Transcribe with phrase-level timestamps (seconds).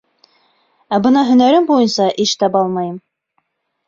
[0.95, 2.97] Ә бына һөнәрем буйынса эш таба алмайым.